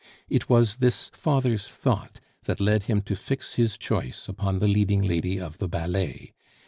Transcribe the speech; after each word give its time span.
It 0.27 0.49
was 0.49 0.77
this 0.77 1.09
father's 1.13 1.67
thought 1.69 2.19
that 2.45 2.59
led 2.59 2.85
him 2.85 3.03
to 3.03 3.15
fix 3.15 3.53
his 3.53 3.77
choice 3.77 4.27
upon 4.27 4.57
the 4.57 4.67
leading 4.67 5.03
lady 5.03 5.39
of 5.39 5.59
the 5.59 5.67
ballet. 5.67 6.33